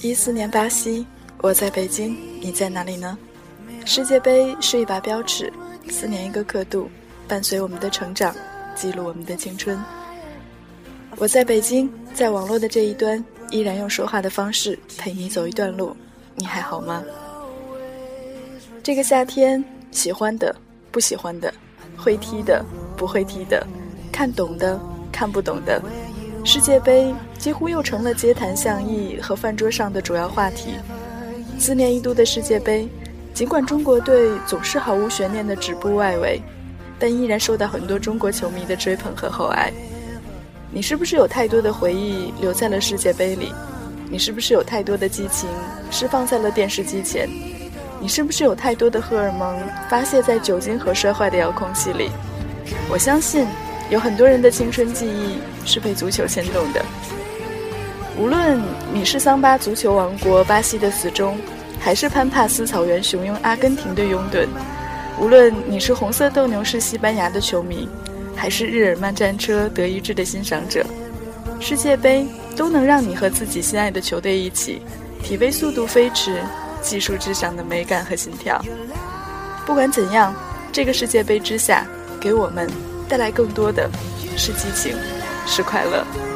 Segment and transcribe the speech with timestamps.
[0.00, 1.04] 一四年巴西，
[1.38, 3.18] 我在北京，你在哪里呢？
[3.84, 5.52] 世界杯是一把标尺，
[5.90, 6.88] 四年一个刻度，
[7.26, 8.32] 伴随我们的成长，
[8.76, 9.76] 记录我们的青春。
[11.16, 15.96] 我在北京，在网络的这一端，依然用说话的方式陪你走一段路。
[16.36, 17.02] 你还好吗？
[18.84, 20.54] 这个夏天，喜欢的，
[20.92, 21.52] 不喜欢的，
[21.96, 22.64] 会踢的，
[22.96, 23.66] 不会踢的，
[24.12, 24.78] 看懂的，
[25.10, 25.82] 看不懂的。
[26.44, 30.74] 世界杯几乎又成了街谈巷议和饭桌上的主要话题。
[31.58, 32.88] 四年一度的世界杯，
[33.34, 36.40] 尽管中国队总是毫无悬念的止步外围，
[36.98, 39.72] 但依然受到很多中国球迷的追捧和厚爱。
[40.70, 43.52] 你是不是有太多的回忆留在了世界杯里？
[44.10, 45.50] 你是不是有太多的激情
[45.90, 47.28] 释放在了电视机前？
[48.00, 49.58] 你是不是有太多的荷尔蒙
[49.90, 52.10] 发泄在酒精和摔坏的遥控器里？
[52.90, 53.46] 我相信。
[53.90, 56.84] 有很多人的青春记忆是被足球牵动的。
[58.18, 58.60] 无论
[58.92, 61.38] 你是桑巴足球王国巴西的死忠，
[61.80, 64.46] 还是潘帕斯草原雄鹰阿根廷的拥趸；
[65.20, 67.88] 无论你是红色斗牛士西班牙的球迷，
[68.34, 70.84] 还是日耳曼战车德意志的欣赏者，
[71.60, 72.26] 世界杯
[72.56, 74.82] 都能让你和自己心爱的球队一起，
[75.22, 76.42] 体味速度飞驰、
[76.82, 78.60] 技术至上的美感和心跳。
[79.64, 80.34] 不管怎样，
[80.72, 81.86] 这个世界杯之下，
[82.20, 82.68] 给我们。
[83.08, 83.88] 带来更多的
[84.36, 84.94] 是激情，
[85.46, 86.27] 是快乐。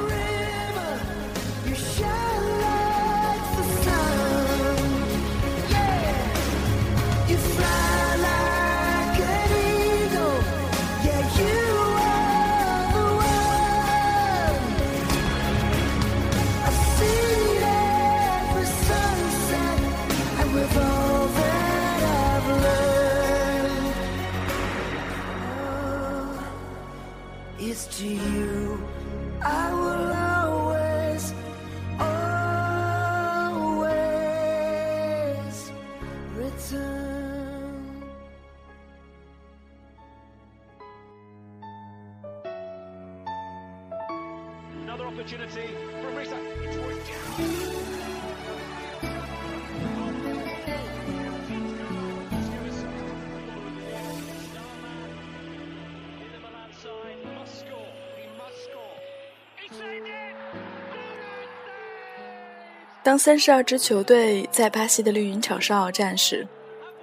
[63.03, 66.47] 当三十二支球队在巴西的绿茵场上鏖战时，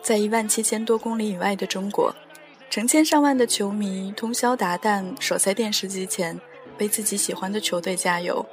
[0.02, 2.16] 在一万七千多公里以外的中国，
[2.70, 6.40] 成千上万的球迷通宵达旦守在电视机前。
[6.80, 8.46] 为自己喜欢的球队加油。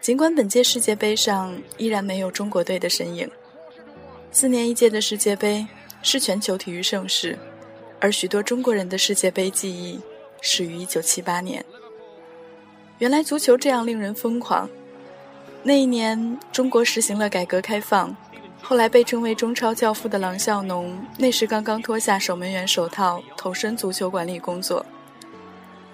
[0.00, 3.30] 尽管本届世界杯上依然没有中国队的身影，
[4.30, 5.66] 四年一届的世界杯
[6.02, 7.38] 是全球体育盛事，
[8.00, 10.00] 而许多中国人的世界杯记忆
[10.40, 11.62] 始于1978年。
[12.98, 14.66] 原来足球这样令人疯狂。
[15.64, 18.14] 那一年，中国实行了改革开放，
[18.60, 24.84] 后来被称为“中超教父”的郎笑农，那时刚刚脱下守门员手套，投身足球管理工作。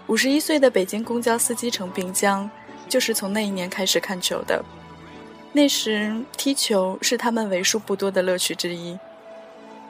[0.06, 2.50] 五十一岁的北京公交司机程炳江，
[2.88, 4.64] 就是从那一年开始看球的。
[5.52, 8.98] 那时踢球是他们为数不多的乐趣之一。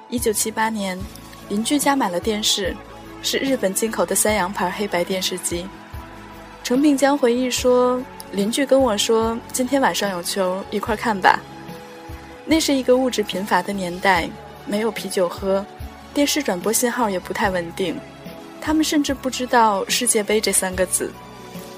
[0.08, 0.98] 一九七八年，
[1.48, 2.74] 邻居家买了电视，
[3.22, 5.64] 是日本进口的三洋牌黑白电视机。
[6.64, 8.02] 程炳江回忆说
[8.32, 11.40] ：“邻居跟我说，今天晚上有球，一块看吧。”
[12.44, 14.28] 那是一个物质贫乏的年代，
[14.66, 15.64] 没有啤酒喝，
[16.14, 17.94] 电视转播信号也不太稳定。
[18.60, 21.12] 他们甚至不知道“世界杯”这三个字，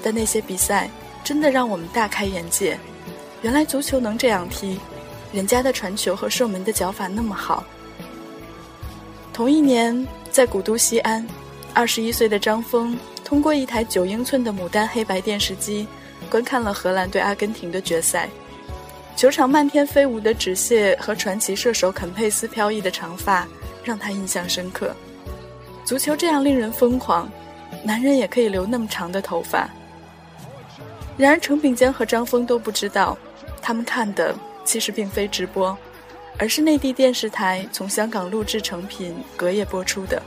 [0.01, 0.89] 但那些比赛
[1.23, 2.77] 真的让我们大开眼界。
[3.41, 4.79] 原来足球能这样踢，
[5.31, 7.63] 人家的传球和射门的脚法那么好。
[9.33, 11.25] 同一年，在古都西安，
[11.73, 15.87] 二十一岁的张峰通过一台九英寸的牡丹黑白电视机，
[16.31, 18.29] 观看了荷兰对阿根廷的决赛。
[19.17, 23.45] 球场漫天飞舞的纸屑和传奇射手肯佩斯飘逸的长发，
[23.83, 24.95] 让他印象深刻。
[25.83, 27.29] 足球这样令人疯狂，
[27.83, 29.69] 男人也可以留那么长的头发。
[31.17, 33.17] 然而，程炳江和张峰都不知道，
[33.61, 34.33] 他们看的
[34.63, 35.77] 其实并非直播，
[36.39, 40.23] 而是内地电视台从香港录制成品隔夜播出的。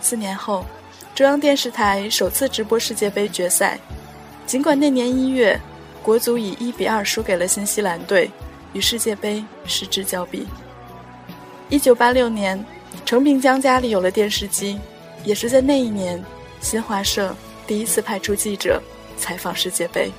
[0.00, 0.66] 四年后，
[1.14, 3.78] 中央电视台首次直播世界杯决赛。
[4.46, 5.58] 尽管那年一月，
[6.02, 8.30] 国足以一比二输给了新西兰队，
[8.72, 10.46] 与世界杯失之交臂。
[11.68, 12.62] 一九八六年。
[13.06, 14.78] 程平江家里有了电视机，
[15.24, 16.22] 也是在那一年，
[16.60, 17.34] 新华社
[17.66, 18.80] 第一次派出记者
[19.16, 20.10] 采访世界杯。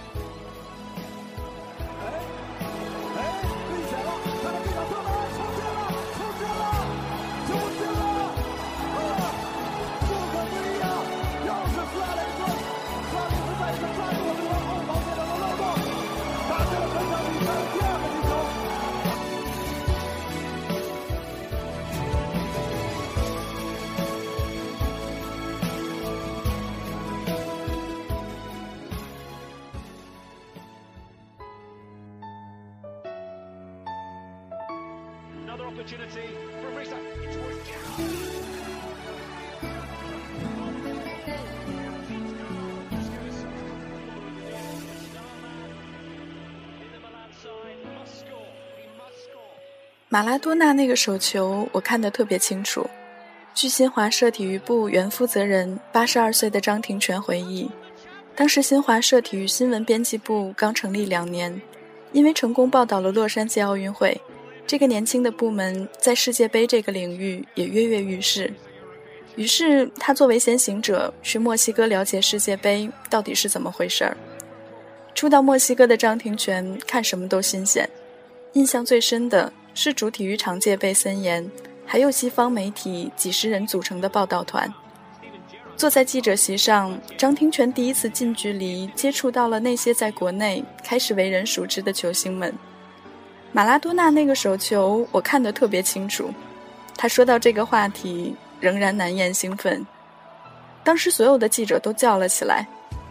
[50.14, 52.88] 马拉多纳那个手球，我看得特别清楚。
[53.56, 57.68] 据新华社体育部原负责人八十二岁的张庭全回忆，
[58.36, 61.60] 当时新华社体育新闻编辑部刚成立两年，
[62.12, 64.16] 因为成功报道了洛杉矶奥运会，
[64.68, 68.54] 这个年轻的部门在世界杯这个领域也跃跃欲试。
[69.36, 74.16] 于是他作为先行者去墨西哥了解世界杯到底是怎么回事儿。
[75.16, 77.90] 初到墨西哥的张庭全看什么都新鲜，
[78.52, 79.52] 印象最深的。
[79.74, 81.50] 是主体育场戒备森严，
[81.86, 84.72] 还有西方媒体几十人组成的报道团。
[85.76, 92.54] 坐在记者席上，张庭全第一次近距离接触到了那些在国内开始为人熟知的球星们。
[93.52, 96.30] 马拉多纳那个手球，我看得特别清楚。
[96.96, 99.86] 他说到这个话题，仍然难掩兴奋。
[100.84, 102.68] 当时所有的记者都叫了起来，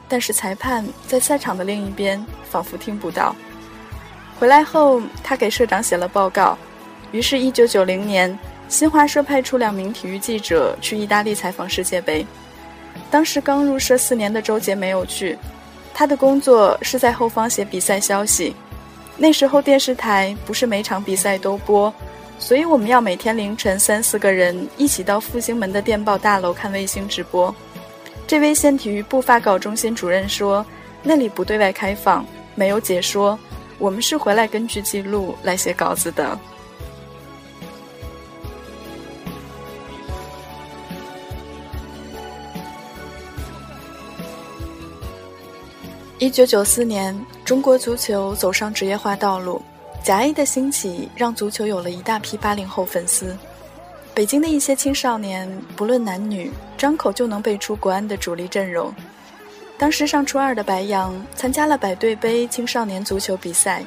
[0.08, 3.34] 但是裁判在赛场的另一边仿佛听不到。
[4.42, 6.58] 回来后，他给社长写了报告。
[7.12, 12.26] 于是，1990年，新华社派出两名体育记者去意大利采访世界杯。
[13.08, 15.38] 当时刚入社四年的周杰没有去，
[15.94, 18.52] 他的工作是在后方写比赛消息。
[19.16, 21.94] 那时候电视台不是每场比赛都播，
[22.40, 27.54] 所以我们要每天凌晨三四个人一起到复兴门的电报大楼看卫星直播。
[28.26, 30.66] 这位县体育部发稿中心主任说
[31.00, 33.38] ：“那里不对外开放，没有解说。”
[33.82, 36.38] 我们是回来根据记录来写稿子的。
[46.20, 47.12] 一九九四年，
[47.44, 49.60] 中国足球走上职业化道路，
[50.04, 53.36] 甲 A 的兴起让足球有了一大批八零后粉丝。
[54.14, 58.94] 北京的一些青少年，不论男女，张口就能背出国安的主力阵容。
[59.82, 63.84] 当时上初二的白杨参加了百对杯青少年足球比赛。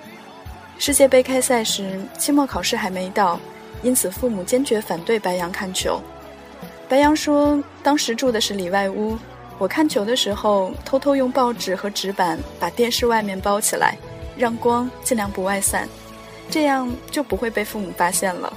[0.78, 3.40] 世界杯开赛时，期末考试还没到，
[3.82, 6.02] 因此父母坚决反对白杨看球。
[6.90, 9.18] 白杨说：“当时住的是里外屋，
[9.58, 13.96] 我看球的时候偷偷用报纸和纸板把电视外面包起来，
[14.36, 15.88] 让光尽量不外散，
[16.50, 18.52] 这样就不会被父母发现了。”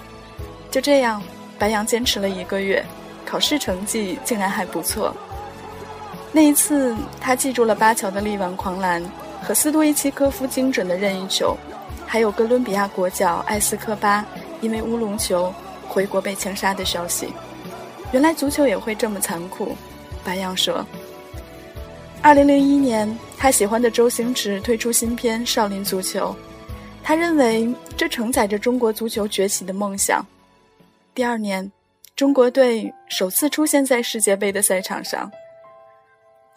[0.73, 1.23] 就这样，
[1.56, 2.85] 白杨坚持了一个月，
[3.25, 5.17] 考试成绩竟然还不错。
[6.38, 9.02] 那一次，他记住了巴乔的力挽狂澜
[9.43, 11.56] 和斯多伊奇科夫精准的任意球，
[12.06, 14.25] 还有哥伦比亚国脚埃斯科巴
[14.61, 15.52] 因为乌龙球
[15.88, 17.32] 回国被枪杀的消息。
[18.12, 19.75] 原来足球也会这么残酷，
[20.23, 20.87] 白杨说。
[22.23, 26.37] 二零零一年，他喜欢的周星驰推出新片《少林足球》，
[27.02, 30.25] 他认为这承载着中国足球崛起的梦想。
[31.17, 31.69] 第二年，
[32.14, 35.29] 中国队首次出现在世界杯的赛场上。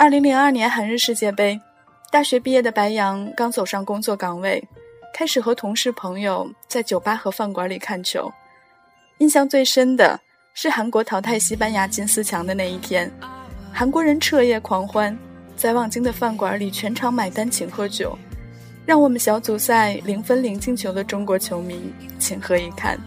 [0.02, 1.62] 二零零二年韩日世界杯，
[2.10, 4.68] 大学毕业的白杨刚走上工作岗位，
[5.14, 8.28] 开始和同事朋友在酒吧和饭馆里看球。
[9.20, 10.20] 印象最深的
[10.56, 13.12] 是韩国淘汰西班牙进四强的那一天，
[13.72, 15.16] 韩国人彻夜狂欢，
[15.56, 18.18] 在望京的饭馆里全场买单请喝酒，
[18.88, 21.80] 让我们小组赛零分零进球的中国球迷
[22.18, 23.00] 情何以堪？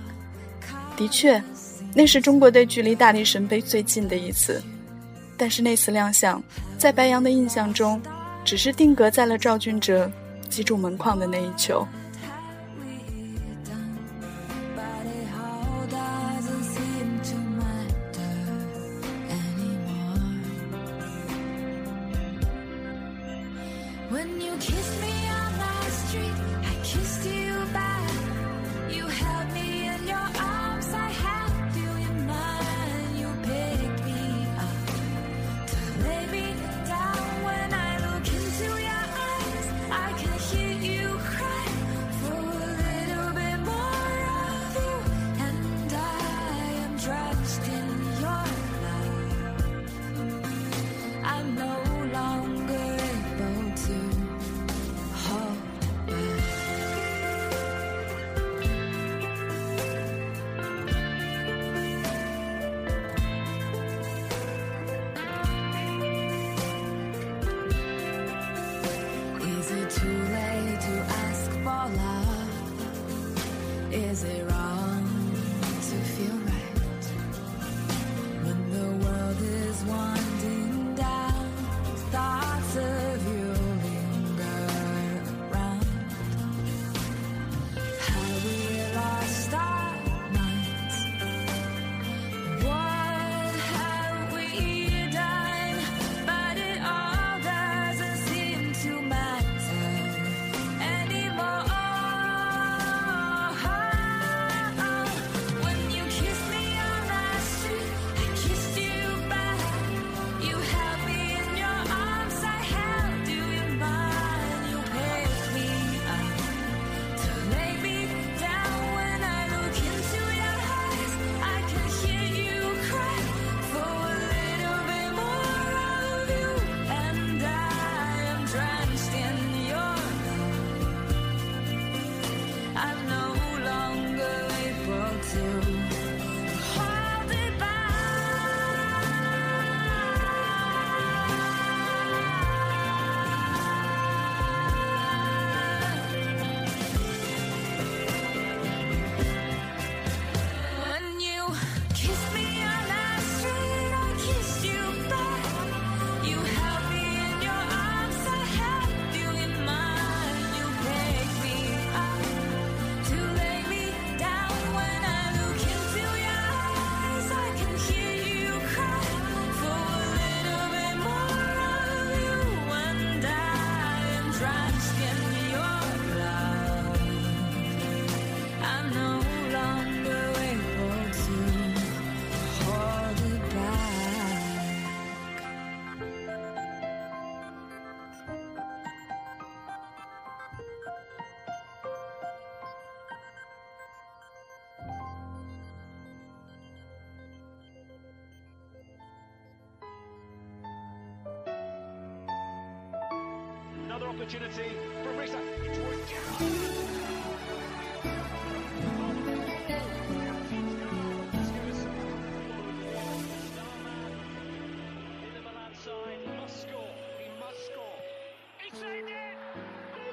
[0.97, 1.43] 的确，
[1.93, 4.63] 那是中国队距离大力神杯最近的一次。
[5.37, 6.43] 但是那次亮相，
[6.79, 8.01] 在白杨的印象中，
[8.45, 10.11] 只是定格在了赵俊哲
[10.49, 11.87] 击中门框的那一球。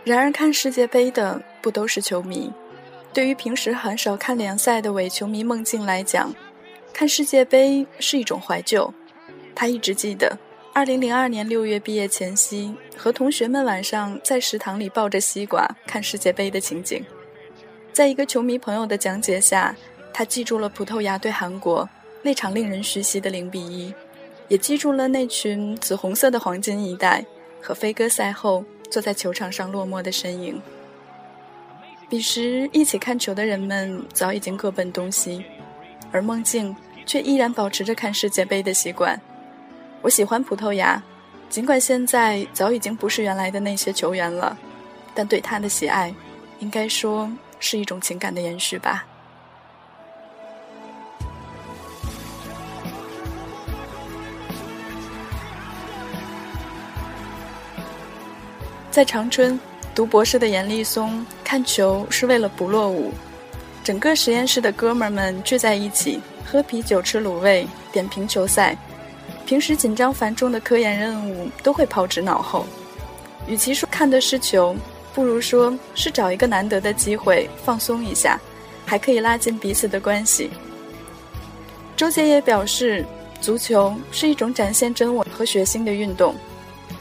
[0.03, 2.51] 然而，看世界杯的不都是球迷。
[3.13, 6.33] 对于平时很少看联赛的伪球迷孟静来讲，
[6.91, 8.93] 看世界杯是一种怀旧。
[9.53, 10.37] 他一直记得
[10.73, 17.03] 2002年6月毕业前夕，和同学们晚上在食堂里抱着西瓜看世界杯的情景。
[17.91, 19.75] 在一个球迷朋友的讲解下，
[20.13, 21.87] 他记住了葡萄牙对韩国
[22.21, 23.93] 那场令人唏嘘的0比1，
[24.47, 27.25] 也记住了那群紫红色的黄金一代
[27.61, 28.63] 和飞哥赛后。
[28.91, 30.61] 坐在球场上落寞的身影。
[32.09, 35.45] 彼时一起看球的人们早已经各奔东西，
[36.11, 36.75] 而梦境
[37.05, 39.17] 却依然保持着看世界杯的习惯。
[40.01, 41.01] 我喜欢葡萄牙，
[41.47, 44.57] 尽管现在早已经不是原来的那些球员了，
[45.13, 46.13] 但对他的喜爱，
[46.59, 47.29] 应该说
[47.59, 49.05] 是一种情感的延续吧。
[58.89, 59.57] 在长春
[59.93, 63.13] 读博士的严立松看球是为了不落伍，
[63.83, 68.75] 整个实验室的哥们儿们聚在一起喝啤酒、吃卤味、点评球赛。
[69.51, 72.65] 平时紧张繁重的科研任务都会抛之脑后。
[73.45, 74.73] 与其说看的是球，
[75.13, 78.39] 不如说是找一个难得的机会放松一下，
[78.85, 80.49] 还可以拉近彼此的关系。
[81.97, 83.05] 周杰也表示，
[83.41, 86.33] 足球是一种展现真我和血性的运动。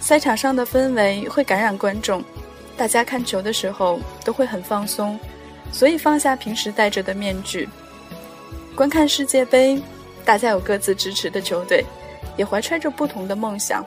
[0.01, 2.21] 赛场上的氛围会感染观众，
[2.77, 5.17] 大家看球的时候都会很放松，
[5.71, 7.69] 所以放下平时戴着的面具，
[8.75, 9.81] 观看世界杯。
[10.25, 11.85] 大家有各自支持的球队，
[12.37, 13.85] 也怀揣着不同的梦想，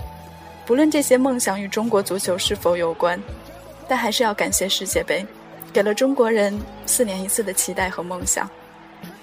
[0.66, 3.22] 不论这些梦想与中国足球是否有关，
[3.88, 5.26] 但还是要感谢世界杯，
[5.72, 8.50] 给了中国人四年一次的期待和梦想。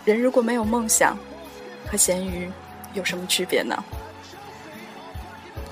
[0.04, 1.16] 人如果没有梦想，
[1.90, 2.50] 和咸鱼
[2.94, 3.76] 有什么区别呢？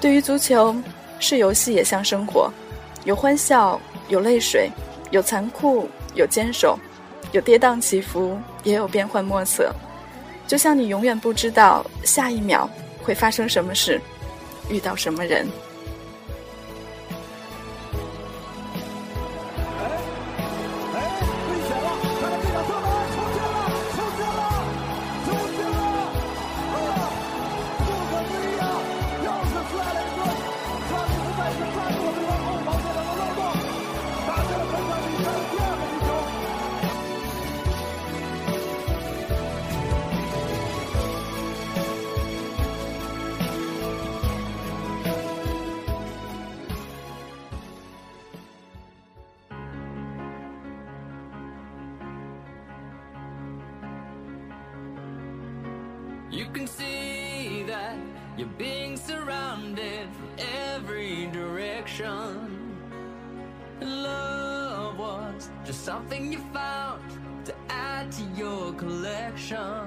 [0.00, 0.74] 对于足球。
[1.20, 2.48] 是游戏也像生活，
[3.02, 4.70] 有欢笑，有泪水，
[5.10, 6.78] 有残酷，有坚守，
[7.32, 9.74] 有跌宕起伏，也有变幻莫测。
[10.46, 12.70] 就像你永远不知道下一秒
[13.08, 13.98] 会发生什么事，
[14.68, 15.48] 遇到什么人。
[56.38, 57.96] You can see that
[58.36, 60.30] you're being surrounded from
[60.72, 62.78] every direction.
[63.80, 67.02] Love was just something you found
[67.44, 69.82] to add to your collection.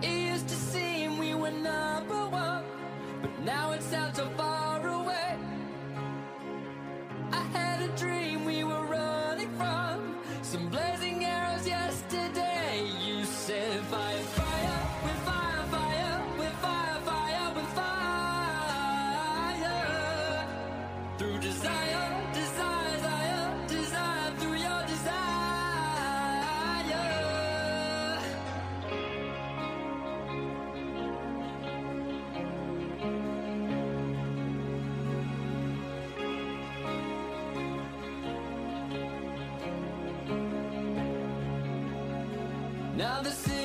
[0.00, 2.64] It used to seem we were number one,
[3.20, 4.26] but now it sounds so
[43.20, 43.57] The city